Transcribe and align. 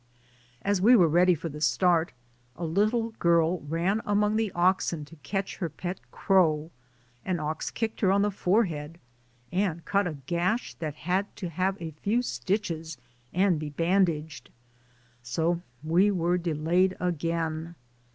As 0.63 0.81
we 0.81 0.95
were 0.95 1.07
ready 1.07 1.35
for 1.35 1.47
the 1.47 1.61
start, 1.61 2.11
a 2.55 2.65
little 2.65 3.11
girl 3.19 3.59
ran 3.67 4.01
among 4.03 4.35
the 4.35 4.51
oxen 4.53 5.05
to 5.05 5.15
catch 5.17 5.57
her 5.57 5.69
pet 5.69 5.99
crow; 6.09 6.71
an 7.23 7.39
ox 7.39 7.69
kicked 7.69 8.01
her 8.01 8.11
on 8.11 8.23
the 8.23 8.31
forehead 8.31 8.97
and 9.51 9.85
cut 9.85 10.07
a 10.07 10.17
gash 10.25 10.73
that 10.73 10.95
had 10.95 11.35
to 11.35 11.49
have 11.49 11.79
a 11.79 11.93
few 12.01 12.23
stitches 12.23 12.97
and 13.31 13.59
be 13.59 13.69
bandaged, 13.69 14.49
so 15.21 15.61
we 15.83 16.09
were 16.09 16.39
delayed 16.39 16.97
again. 16.99 17.75